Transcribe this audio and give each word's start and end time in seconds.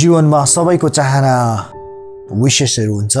जीवनमा 0.00 0.44
सबैको 0.44 0.88
चाहना 0.88 1.34
विशेषहरू 2.42 2.94
हुन्छ 2.94 3.16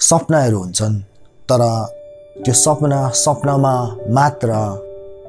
सपनाहरू 0.00 0.58
हुन्छन् 0.58 0.94
तर 1.48 1.62
त्यो 2.44 2.54
सपना 2.54 3.00
सपनामा 3.14 3.72
मात्र 4.16 4.50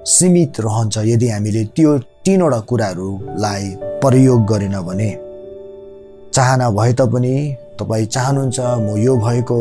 सीमित 0.07 0.59
रहन्छ 0.65 0.97
यदि 1.11 1.27
हामीले 1.29 1.63
त्यो 1.75 1.97
तिनवटा 2.25 2.59
कुराहरूलाई 2.69 3.63
प्रयोग 4.03 4.45
गरेन 4.51 4.75
भने। 4.87 5.09
चाहना 6.35 6.69
भए 6.77 6.93
तापनि 6.99 7.35
तपाईँ 7.79 8.05
चाहनुहुन्छ 8.15 8.59
म 8.85 8.95
यो 8.97 9.15
भएको 9.25 9.59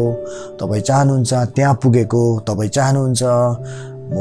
तपाईँ 0.61 0.82
चाहनुहुन्छ 0.88 1.32
त्यहाँ 1.56 1.74
पुगेको 1.82 2.22
तपाईँ 2.48 2.70
चाहनुहुन्छ 2.76 3.22
म 4.14 4.17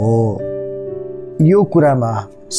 यो 1.51 1.63
कुरामा 1.73 2.11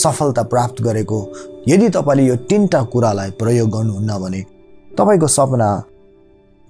सफलता 0.03 0.43
प्राप्त 0.53 0.83
गरेको 0.83 1.21
यदि 1.69 1.89
तपाईँले 1.89 2.25
यो 2.27 2.37
तिनवटा 2.45 2.81
कुरालाई 2.93 3.31
प्रयोग 3.41 3.69
गर्नुहुन्न 3.71 4.13
भने 4.23 4.41
तपाईँको 4.99 5.27
सपना 5.27 5.69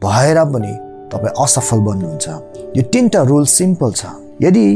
भएर 0.03 0.39
पनि 0.55 0.73
तपाईँ 1.11 1.35
असफल 1.45 1.79
बन्नुहुन्छ। 1.87 2.27
यो 2.77 2.83
तिनवटा 2.93 3.21
रुल 3.31 3.45
सिम्पल 3.51 3.91
छ। 3.93 4.03
यदि 4.43 4.67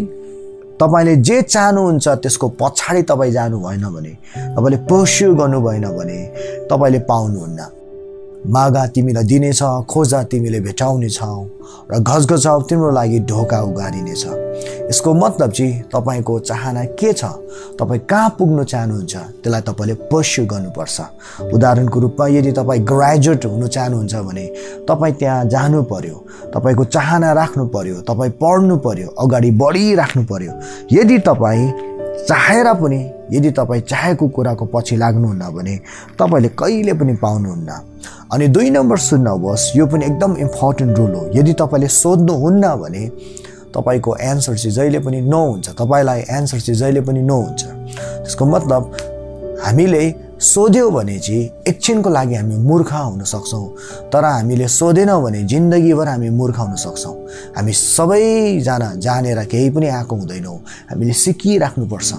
तपाईँले 0.80 1.14
जे 1.22 1.36
चाहनुहुन्छ 1.42 2.08
त्यसको 2.22 2.46
पछाडि 2.60 3.02
तपाईँ 3.10 3.32
जानु 3.32 3.58
भएन 3.62 3.84
भने 3.94 4.12
तपाईँले 4.56 4.78
पर्स्यु 4.90 5.34
गर्नु 5.38 5.60
भएन 5.62 5.86
भने 5.98 6.18
तपाईँले 6.70 6.98
पाउनुहुन्न। 7.10 7.60
मागा 8.46 8.86
तिमीलाई 8.94 9.24
दिनेछ 9.24 9.62
खोजा 9.90 10.22
तिमीले 10.30 10.60
भेटाउनेछौ 10.60 11.38
र 11.90 11.98
घचघचाउ 11.98 12.60
तिम्रो 12.68 12.90
लागि 12.90 13.18
ढोका 13.28 13.60
उगारिनेछ। 13.60 14.24
यसको 14.90 15.14
मतलब 15.14 15.50
चाहिँ 15.52 15.82
तपाईँको 15.92 16.38
चाहना 16.38 16.84
के 16.94 17.12
छ? 17.12 17.24
तपाईँ 17.80 18.00
कहाँ 18.10 18.28
पुग्नु 18.38 18.64
चाहनुहुन्छ? 18.64 19.14
त्यसलाई 19.42 19.62
तपाईँले 19.68 19.94
पर्स्यु 20.12 20.44
गर्नुपर्छ। 20.46 20.96
उदाहरणको 21.54 21.98
रूपमा 22.00 22.26
यदि 22.28 22.52
तपाईँ 22.52 22.82
ग्रेजुएट 22.84 23.44
हुनु 23.44 23.66
चाहनुहुन्छ 23.66 24.14
भने 24.14 24.46
तपाईँ 24.88 25.14
त्यहाँ 25.18 25.44
जानु 25.44 25.82
पर्यो 25.90 26.16
तपाईँको 26.54 26.84
चाहना 26.84 27.32
राख्नु 27.32 27.66
पर्यो 27.74 28.00
तपाईँ 28.08 28.32
पढ्नु 28.40 28.76
पर्यो 28.86 29.08
अगाडि 29.18 29.50
बढिराख्नु 29.50 30.22
पर्यो। 30.30 30.52
यदि 30.92 31.18
तपाईँ 31.26 31.70
चाहेर 32.28 32.72
पनि 32.80 33.00
यदि 33.32 33.50
तपाईँ 33.50 33.82
चाहेको 33.82 34.28
कुराको 34.28 34.64
पछि 34.72 34.96
लाग्नुहुन्न 34.96 35.52
भने 35.56 35.76
तपाईँले 36.18 36.48
कहिले 36.56 36.92
पनि 36.92 37.14
पाउनुहुन्न। 37.22 37.87
अनि 38.32 38.46
दुई 38.48 38.70
नम्बर 38.70 38.98
सुन्नुहोस् 38.98 39.76
यो 39.76 39.86
पनि 39.86 40.04
एकदम 40.04 40.36
इम्पोर्टेन्ट 40.36 40.98
रुल 40.98 41.14
हो। 41.14 41.30
यदि 41.34 41.52
तपाईँले 41.52 41.88
सोध्नुहुन्न 41.88 42.74
भने 42.76 43.02
तपाईँको 43.72 44.16
एन्सर 44.20 44.56
चाहिँ 44.56 44.74
जहिले 44.76 44.98
पनि 45.00 45.20
नो 45.20 45.40
हुन्छ। 45.50 45.68
तपाईँलाई 45.72 46.20
एन्सर 46.28 46.60
चाहिँ 46.60 46.78
जहिले 46.78 47.00
पनि 47.00 47.22
नो 47.24 47.40
हुन्छ। 47.40 47.64
त्यसको 47.64 48.44
मतलब 48.44 48.96
हामीले 49.64 50.04
सोध्यो 50.40 50.90
भने 50.90 51.18
चाहिँ 51.18 51.50
एकछिनको 51.68 52.10
लागि 52.10 52.34
हामी 52.34 52.56
मूर्ख 52.68 52.92
हुन 52.92 53.24
सक्छौँ। 53.24 53.66
तर 54.12 54.24
हामीले 54.24 54.68
सोधेनौँ 54.68 55.22
भने 55.24 55.42
जिन्दगीभर 55.48 56.08
हामी 56.08 56.30
मूर्ख 56.30 56.58
हुन 56.58 56.76
सक्छौँ। 56.76 57.16
हामी 57.56 57.72
सबैजना 57.72 58.94
जानेर 59.00 59.44
केही 59.44 59.70
पनि 59.70 59.88
आएको 59.88 60.16
हुँदैनौँ। 60.16 60.58
हामीले 60.90 61.12
सिकिराख्नुपर्छ। 61.12 62.12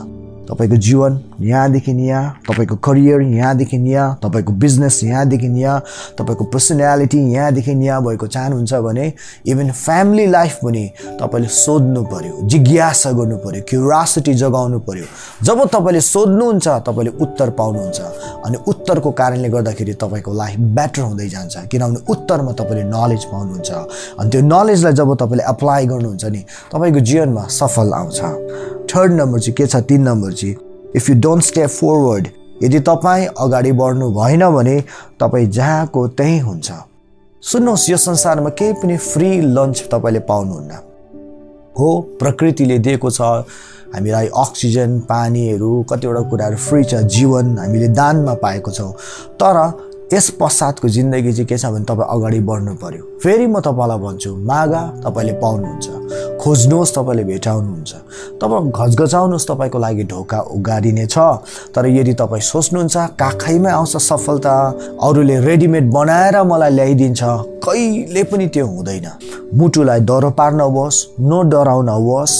तपाईँको 0.49 0.75
जीवन 0.77 1.19
यहाँदेखि 1.41 1.91
यहाँ 1.91 2.41
तपाईँको 2.47 2.75
करियर 2.81 3.21
यहाँदेखि 3.21 3.77
यहाँ 3.85 4.19
तपाईँको 4.23 4.53
बिजनेस 4.53 4.99
यहाँदेखि 5.03 5.47
यहाँ 5.61 5.79
तपाईँको 6.19 6.43
पर्सनालिटी 6.45 7.19
यहाँदेखि 7.33 7.71
यहाँ 7.85 8.01
भएको 8.03 8.27
चाहनुहुन्छ 8.27 8.73
भने 8.85 9.11
इभन 9.45 9.71
फ्यामिली 9.71 10.25
लाइफ 10.27 10.59
पनि 10.63 10.85
तपाईँले 11.21 11.47
सोध्नु 11.47 12.03
पऱ्यो 12.03 12.47
जिज्ञासा 12.49 13.11
गर्नु 13.11 13.37
पऱ्यो 13.45 13.61
क्युरासिटी 13.69 14.33
जगाउनु 14.33 14.79
पऱ्यो 14.89 15.05
जब 15.45 15.65
तपाईँले 15.67 16.01
सोध्नुहुन्छ 16.03 16.67
तपाईँले 16.87 17.11
उत्तर 17.21 17.49
पाउनुहुन्छ 17.59 17.99
अनि 18.45 18.57
उत्तरको 18.67 19.11
कारणले 19.11 19.49
गर्दाखेरि 19.49 19.93
तपाईँको 20.01 20.33
लाइफ 20.33 20.59
बेटर 20.75 21.01
हुँदै 21.01 21.27
जान्छ 21.29 21.55
किनभने 21.71 21.99
उत्तरमा 22.09 22.51
तपाईँले 22.57 22.83
नलेज 22.89 23.25
पाउनुहुन्छ 23.31 23.71
अनि 24.17 24.29
त्यो 24.29 24.41
नलेजलाई 24.47 24.93
जब 24.93 25.15
तपाईँले 25.15 25.43
एप्लाई 25.49 25.85
गर्नुहुन्छ 25.85 26.25
नि 26.25 26.41
तपाईँको 26.73 26.99
जीवनमा 26.99 27.43
सफल 27.51 27.93
आउँछ। 27.93 28.21
थर्ड 28.89 29.11
नम्बर 29.13 29.39
चाहिँ 29.39 29.55
के 29.55 29.65
छ? 29.67 29.75
तिन 29.75 30.01
नम्बर 30.01 30.33
चाहिँ 30.33 30.55
if 30.95 31.09
you 31.09 31.15
don't 31.21 31.43
step 31.43 31.69
forward 31.69 32.27
यदि 32.63 32.79
तपाईँ 32.79 33.27
अगाडि 33.39 33.71
बढ्नु 33.71 34.11
भएन 34.11 34.49
भने 34.49 34.79
तपाईँ 35.19 35.47
जहाँको 35.47 36.07
त्यहीँ 36.07 36.39
हुन्छ। 36.41 36.71
सुन्नुहोस् 37.43 37.89
यो 37.89 37.97
संसारमा 37.97 38.49
केही 38.49 38.73
पनि 38.81 38.97
फ्री 38.97 39.29
लन्च 39.41 39.83
तपाईँले 39.91 40.19
पाउनुहुन्न। 40.27 40.71
हो 41.79 41.89
प्रकृतिले 42.19 42.77
दिएको 42.79 43.09
छ 43.09 43.21
हामीलाई 43.93 44.27
अक्सिजन 44.27 44.99
पानीहरू 45.09 45.69
कतिवटा 45.89 46.21
कुराहरू 46.29 46.57
फ्री 46.57 46.83
छ 46.83 46.95
जीवन 47.07 47.57
हामीले 47.57 47.87
दानमा 47.95 48.33
पाएको 48.43 48.71
छौँ। 48.71 48.91
तर 49.39 49.57
यस 50.13 50.29
पश्चातको 50.41 50.89
जिन्दगी 50.89 51.31
चाहिँ 51.31 51.47
के 51.47 51.57
छ 51.57 51.65
भने 51.65 51.85
तपाईँ 51.85 52.09
अगाडि 52.09 52.39
बढ्नु 52.49 52.73
पर्यो। 52.75 53.03
फेरि 53.23 53.47
म 53.47 53.59
तपाईँलाई 53.61 53.99
भन्छु 54.03 54.35
मागा 54.35 54.83
तपाईँले 55.05 55.33
पाउनुहुन्छ। 55.39 55.87
खोज्नुहोस् 56.39 56.93
तपाईँले 56.95 57.23
भेटाउनुहुन्छ। 57.23 57.93
तपाईँ 58.41 58.71
घचघचाउनुहोस् 58.71 59.47
तपाईँको 59.47 59.79
लागि 59.79 60.03
ढोका 60.11 60.39
उगारिने 60.55 61.05
छ 61.05 61.17
तर 61.75 61.85
यदि 61.87 62.13
तपाईँ 62.13 62.41
सोच्नुहुन्छ 62.41 62.95
काखैमै 63.19 63.71
आउँछ 63.71 63.97
सफलता 63.99 64.55
अरूले 65.03 65.39
रेडिमेड 65.39 65.91
बनाएर 65.91 66.41
मलाई 66.43 66.71
ल्याइदिन्छ 66.71 67.21
कहिले 67.65 68.23
पनि 68.23 68.47
त्यो 68.47 68.65
हुँदैन। 68.67 69.07
मुटुलाई 69.59 69.99
डरो 70.09 70.29
पार्नुहोस् 70.39 71.05
नो 71.19 71.41
डराउनुहोस् 71.51 72.35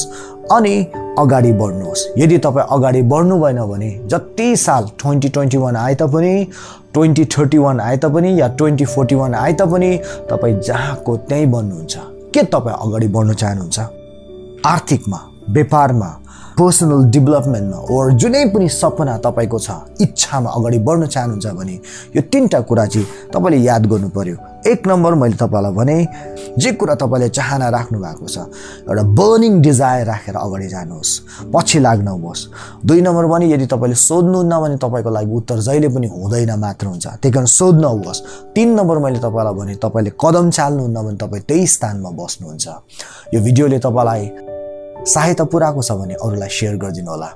अनि 0.52 0.76
अगाडि 1.20 1.52
बढ्नुहोस्। 1.54 2.06
यदि 2.18 2.38
तपाईँ 2.38 2.68
अगाडि 2.72 3.02
बढ्नु 3.12 3.36
भएन 3.40 3.60
भने 3.72 3.90
जति 4.08 4.56
साल 4.58 4.86
ट्वेन्टी 5.00 5.30
ट्वेन्टी 5.30 5.58
वान 5.58 5.76
आए 5.76 5.96
तापनि 5.96 6.34
ट्वेन्टी 6.94 7.26
थर्टी 7.26 7.58
वान 7.58 7.80
आए 7.80 7.98
तापनि 7.98 8.40
या 8.42 8.48
ट्वेन्टी 8.58 8.86
फोर्टी 8.86 9.16
वान 9.16 9.34
आए 9.36 9.54
तापनि 9.54 9.92
तपाईँ 10.32 10.60
जहाँको 10.60 11.18
त्यहीँ 11.28 11.46
बन्नुहुन्छ। 11.52 12.19
के 12.34 12.44
तपाईँ 12.44 12.78
अगाडि 12.82 13.08
बढ्न 13.08 13.34
चाहनुहुन्छ? 13.34 13.80
आर्थिकमा 14.66 15.20
व्यापारमा 15.50 16.10
पर्सनल 16.60 17.04
डेभलपमेन्टमा 17.16 17.78
ओर 17.96 18.12
जुनै 18.22 18.46
पनि 18.54 18.68
सपना 18.70 19.18
तपाईँको 19.26 19.60
छ 19.60 19.72
इच्छामा 20.02 20.50
अगाडि 20.58 20.80
बढ्न 20.88 21.06
चाहनुहुन्छ 21.08 21.48
भने 21.60 21.76
यो 22.16 22.22
तिनवटा 22.32 22.60
कुरा 22.70 22.86
चाहिँ 22.86 23.08
तपाईँले 23.34 23.60
याद 23.64 23.86
गर्नु 23.88 24.10
पर्यो 24.18 24.36
एक 24.68 24.88
नम्बर 24.88 25.14
मैले 25.16 25.36
तपाईँलाई 25.40 25.74
भने 25.74 25.96
जे 26.60 26.72
कुरा 26.76 26.96
तपाईँले 27.00 27.30
चाहना 27.30 27.70
राख्नु 27.70 28.00
भएको 28.00 28.28
छ 28.28 28.38
एउटा 28.84 29.04
बर्निङ 29.20 29.62
डिजायर 29.62 30.06
राखेर 30.08 30.36
अगाडि 30.36 30.68
जानुहोस् 30.68 31.12
पछि 31.54 31.80
लाग्नुहोस् 31.80 32.44
दुई 32.86 33.02
नम्बर 33.08 33.26
भने 33.32 33.52
यदि 33.54 33.66
तपाईँले 33.74 33.96
सोध्नुहुन्न 33.96 34.60
भने 34.60 34.78
तपाईँको 34.84 35.10
लागि 35.16 35.32
उत्तर 35.40 35.60
जहिले 35.64 35.90
पनि 35.96 36.08
हुँदैन 36.12 36.52
मात्र 36.60 36.86
हुन्छ। 36.88 37.08
त्यही 37.08 37.32
कारण 37.34 37.46
सोध्नुहोस् 37.56 38.22
तिन 38.56 38.76
नम्बर 38.80 38.98
मैले 39.06 39.20
तपाईँलाई 39.24 39.56
भने 39.60 39.76
तपाईँले 39.80 40.12
कदम 40.20 40.50
चाल्नुहुन्न 40.52 41.08
भने 41.08 41.18
तपाईँ 41.24 41.44
त्यही 41.48 41.68
स्थानमा 41.76 42.10
बस्नुहुन्छ। 42.20 42.68
यो 43.34 43.40
भिडियोले 43.48 43.80
तपाईँलाई 43.80 44.49
सहायता 45.06 45.44
पुऱ्याएको 45.44 45.82
छ 45.82 45.92
भने 45.92 46.14
अरूलाई 46.14 46.50
सेयर 46.50 46.76
गरिदिनु 46.78 47.12
होला। 47.12 47.30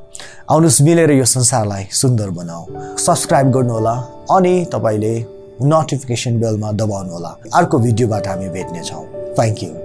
आउनुहोस् 0.52 0.82
मिलेर 0.82 1.12
यो 1.12 1.26
संसारलाई 1.26 1.84
सुन्दर 1.92 2.30
बनाऊ। 2.30 2.64
सब्सक्राइब 2.98 3.52
गर्नुहोला 3.52 3.96
अनि 4.32 4.54
तपाईँले 4.74 5.14
नोटिफिकेसन 5.64 6.40
बेलमा 6.40 6.72
दबाउनुहोला 6.72 7.32
अर्को 7.54 7.80
भिडियोबाट 7.80 8.28
हामी 8.28 8.50
भेट्नेछौँ। 8.50 9.06
Thank 9.38 9.64
you 9.64 9.83